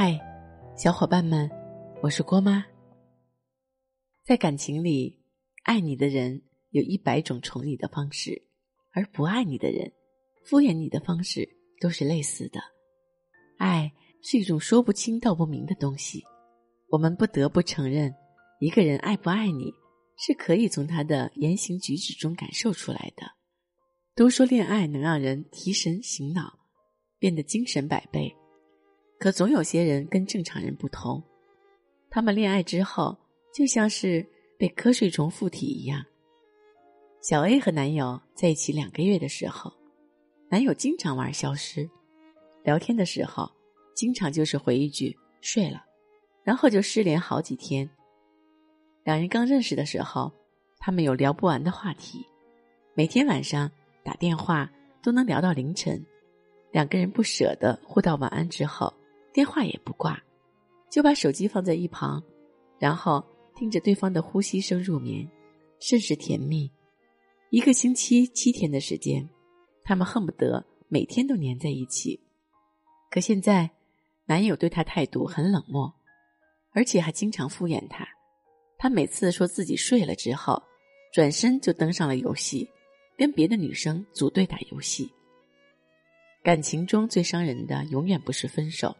[0.00, 0.16] 嗨，
[0.76, 1.50] 小伙伴们，
[2.00, 2.64] 我是郭妈。
[4.24, 5.20] 在感情里，
[5.64, 6.40] 爱你的人
[6.70, 8.46] 有一百种宠你的方式，
[8.92, 9.92] 而不爱你的人，
[10.44, 11.48] 敷衍你的方式
[11.80, 12.60] 都是类似的。
[13.56, 13.92] 爱
[14.22, 16.22] 是一种说不清道不明的东西，
[16.90, 18.14] 我们不得不承认，
[18.60, 19.74] 一个人爱不爱你，
[20.16, 23.26] 是可以从他的言行举止中感受出来的。
[24.14, 26.56] 都说恋爱能让人提神醒脑，
[27.18, 28.32] 变得精神百倍。
[29.18, 31.20] 可总有些人跟正常人不同，
[32.08, 33.18] 他们恋爱之后
[33.52, 34.24] 就像是
[34.56, 36.04] 被瞌睡虫附体一样。
[37.20, 39.72] 小 A 和男友在一起两个月的时候，
[40.48, 41.90] 男友经常玩消失，
[42.62, 43.50] 聊天的时候
[43.92, 45.84] 经常就是回一句“睡了”，
[46.44, 47.90] 然后就失联好几天。
[49.02, 50.32] 两人刚认识的时候，
[50.78, 52.24] 他们有聊不完的话题，
[52.94, 53.68] 每天晚上
[54.04, 54.70] 打电话
[55.02, 56.00] 都能聊到凌晨，
[56.70, 58.94] 两个人不舍得互道晚安之后。
[59.32, 60.22] 电话也不挂，
[60.90, 62.22] 就把手机放在一旁，
[62.78, 65.28] 然后听着对方的呼吸声入眠，
[65.80, 66.70] 甚是甜蜜。
[67.50, 69.28] 一个星期七天的时间，
[69.82, 72.20] 他们恨不得每天都黏在一起。
[73.10, 73.70] 可现在，
[74.26, 75.92] 男友对她态度很冷漠，
[76.72, 78.06] 而且还经常敷衍她。
[78.76, 80.62] 他每次说自己睡了之后，
[81.12, 82.68] 转身就登上了游戏，
[83.16, 85.10] 跟别的女生组队打游戏。
[86.44, 88.94] 感情中最伤人的，永远不是分手。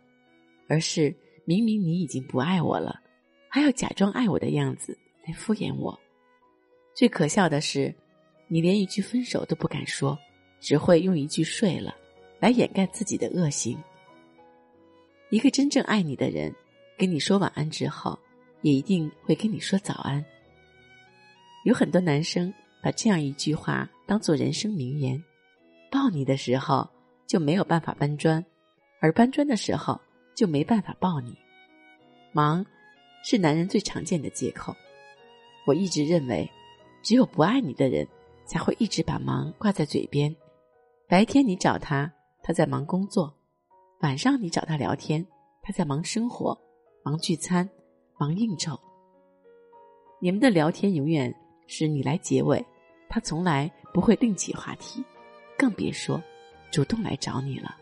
[0.69, 3.01] 而是明明你已经不爱我了，
[3.49, 5.99] 还要假装爱我的样子来敷衍我。
[6.95, 7.93] 最可笑的是，
[8.49, 10.17] 你连一句分手都不敢说，
[10.61, 11.95] 只会用一句睡了
[12.39, 13.79] 来掩盖自己的恶行。
[15.31, 16.55] 一个真正爱你的人，
[16.99, 18.19] 跟你说晚安之后，
[18.61, 20.23] 也一定会跟你说早安。
[21.65, 22.53] 有很多男生
[22.83, 25.23] 把这样一句话当做人生名言：
[25.91, 26.89] 抱你的时候
[27.27, 28.45] 就没有办法搬砖，
[29.01, 29.99] 而搬砖的时候。
[30.39, 31.37] 就没办法抱你，
[32.31, 32.65] 忙
[33.25, 34.73] 是男人最常见的借口。
[35.67, 36.49] 我一直认为，
[37.03, 38.07] 只有不爱你的人
[38.45, 40.33] 才会一直把忙挂在嘴边。
[41.09, 42.09] 白天你找他，
[42.41, 43.29] 他在忙工作；
[44.03, 45.27] 晚上你找他聊天，
[45.61, 46.57] 他在忙生活、
[47.03, 47.69] 忙聚餐、
[48.17, 48.79] 忙应酬。
[50.21, 51.35] 你们的聊天永远
[51.67, 52.65] 是你来结尾，
[53.09, 55.05] 他从来不会另起话题，
[55.59, 56.23] 更别说
[56.71, 57.77] 主动来找你了。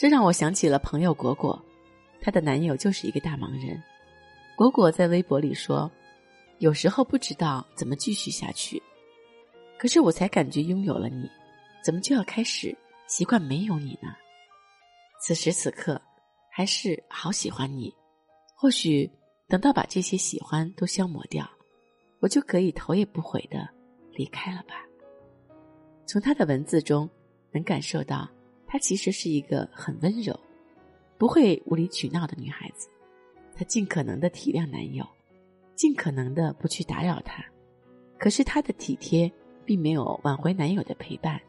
[0.00, 1.62] 这让我想起了朋友果果，
[2.22, 3.78] 她的男友就是一个大忙人。
[4.56, 5.90] 果果在微博里说
[6.56, 8.82] ：“有时候不知道怎么继续下去，
[9.78, 11.30] 可是我才感觉拥有了你，
[11.84, 12.74] 怎么就要开始
[13.08, 14.08] 习惯没有你呢？
[15.20, 16.00] 此时此刻
[16.50, 17.94] 还是好喜欢你，
[18.54, 19.06] 或许
[19.48, 21.46] 等到把这些喜欢都消磨掉，
[22.20, 23.68] 我就可以头也不回的
[24.14, 24.82] 离开了吧。”
[26.08, 27.06] 从他的文字中
[27.52, 28.26] 能感受到。
[28.72, 30.38] 她其实是一个很温柔、
[31.18, 32.88] 不会无理取闹的女孩子。
[33.52, 35.04] 她尽可能的体谅男友，
[35.74, 37.44] 尽可能的不去打扰他。
[38.16, 39.30] 可是她的体贴
[39.64, 41.40] 并没有挽回男友的陪伴，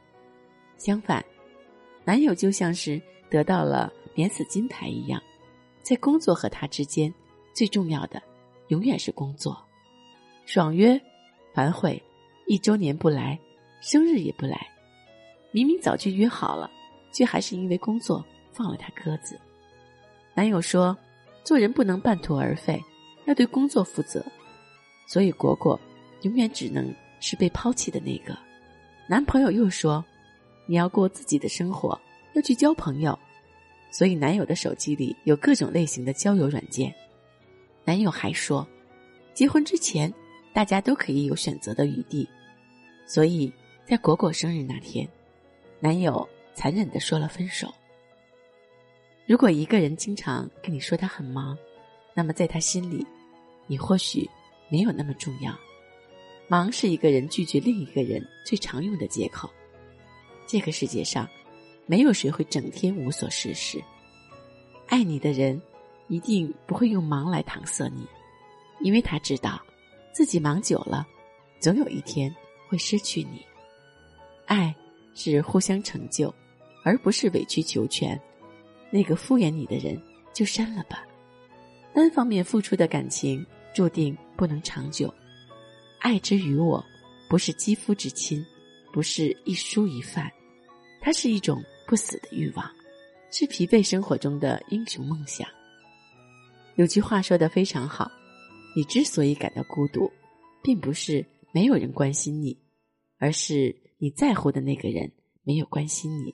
[0.79, 1.23] 相反，
[2.03, 2.99] 男友就像是
[3.29, 5.21] 得到了免死金牌一样，
[5.83, 7.13] 在工作和他之间，
[7.53, 8.19] 最重要的
[8.69, 9.55] 永远是工作。
[10.47, 10.99] 爽约、
[11.53, 12.01] 反悔，
[12.47, 13.39] 一周年不来，
[13.79, 14.67] 生日也不来，
[15.51, 16.69] 明明早就约好了。
[17.11, 19.39] 却还是因为工作放了他鸽子。
[20.33, 20.97] 男友说
[21.43, 22.81] ：“做人不能半途而废，
[23.25, 24.25] 要对工作负责。”
[25.05, 25.79] 所以果果
[26.21, 28.37] 永远只能是被抛弃的那个。
[29.07, 30.03] 男朋友又说
[30.65, 31.99] ：“你要过自己的生活，
[32.33, 33.17] 要去交朋友。”
[33.91, 36.93] 所以男友的手机里有各种类型的交友软件。
[37.83, 38.65] 男友还说
[39.33, 40.13] ：“结婚之前，
[40.53, 42.25] 大家都可以有选择的余地。”
[43.05, 43.51] 所以
[43.85, 45.05] 在果果生日那天，
[45.81, 46.25] 男友。
[46.61, 47.73] 残忍的说了分手。
[49.25, 51.57] 如果一个人经常跟你说他很忙，
[52.13, 53.03] 那么在他心里，
[53.65, 54.29] 你或许
[54.69, 55.57] 没有那么重要。
[56.47, 59.49] 忙是一个人拒绝另一个人最常用的借口。
[60.45, 61.27] 这个世界上，
[61.87, 63.81] 没有谁会整天无所事事。
[64.85, 65.59] 爱你的人，
[66.09, 68.05] 一定不会用忙来搪塞你，
[68.81, 69.59] 因为他知道，
[70.13, 71.07] 自己忙久了，
[71.59, 72.31] 总有一天
[72.69, 73.43] 会失去你。
[74.45, 74.75] 爱
[75.15, 76.31] 是互相成就。
[76.83, 78.19] 而不是委曲求全，
[78.89, 80.01] 那个敷衍你的人
[80.33, 81.05] 就删了吧。
[81.93, 85.13] 单方面付出的感情注定不能长久。
[85.99, 86.83] 爱之于我，
[87.29, 88.43] 不是肌肤之亲，
[88.91, 90.31] 不是一蔬一饭，
[90.99, 92.65] 它是一种不死的欲望，
[93.31, 95.47] 是疲惫生活中的英雄梦想。
[96.75, 98.09] 有句话说的非常好：
[98.75, 100.11] 你之所以感到孤独，
[100.63, 102.57] 并不是没有人关心你，
[103.19, 105.11] 而是你在乎的那个人
[105.43, 106.33] 没有关心你。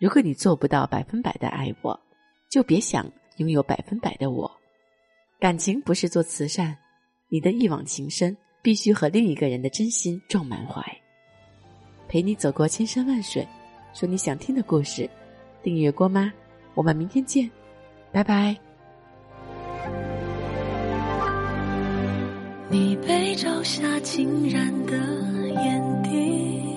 [0.00, 2.00] 如果你做不到百分百的爱我，
[2.48, 3.06] 就别想
[3.36, 4.50] 拥有百分百的我。
[5.38, 6.74] 感情不是做慈善，
[7.28, 10.82] 你的一往情深必须和另一个人的真心撞满怀。
[12.08, 13.46] 陪你走过千山万水，
[13.92, 15.08] 说你想听的故事。
[15.62, 16.32] 订阅郭妈，
[16.72, 17.50] 我们明天见，
[18.10, 18.56] 拜拜。
[22.70, 24.96] 你被朝霞浸染的
[25.62, 26.69] 眼底，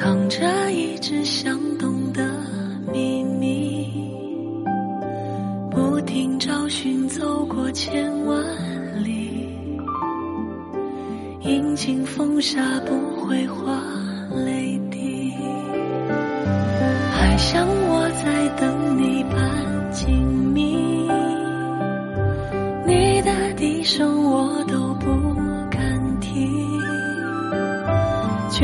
[0.00, 2.26] 藏着一直想懂的
[2.90, 3.86] 秘密。
[5.70, 8.42] 不停找寻，走过千万
[9.04, 9.58] 里，
[11.42, 13.78] 饮尽风沙不会化
[14.46, 15.34] 泪滴。
[17.12, 20.16] 还像我在等你般紧
[20.54, 21.06] 密。
[22.86, 24.59] 你的低声我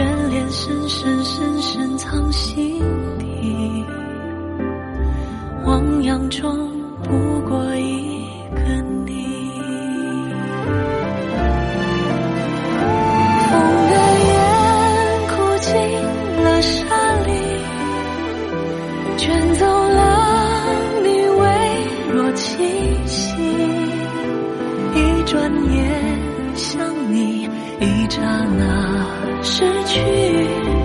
[0.06, 2.80] 眷恋深深深深藏心
[3.18, 3.84] 底，
[5.64, 6.70] 汪洋中
[7.02, 8.24] 不过一
[8.54, 8.60] 个
[9.04, 9.16] 你。
[13.48, 13.50] 风
[13.90, 14.30] 的眼
[15.26, 15.74] 哭尽
[16.44, 16.78] 了沙
[17.24, 17.28] 砾，
[19.16, 20.00] 卷走了
[21.02, 21.08] 你
[21.40, 21.42] 微
[22.14, 22.46] 弱气
[23.06, 23.34] 息。
[24.94, 25.74] 一转眼
[26.54, 26.78] 想
[27.12, 27.50] 你，
[27.80, 28.22] 一刹
[28.56, 29.04] 那
[29.46, 30.75] 失去，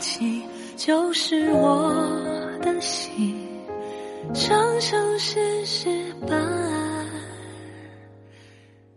[0.00, 0.42] 起，
[0.76, 1.92] 就是我
[2.62, 3.46] 的心。
[4.34, 5.88] 生生世世
[6.26, 6.40] 伴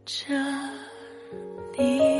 [0.05, 0.25] 着
[1.77, 2.19] 你。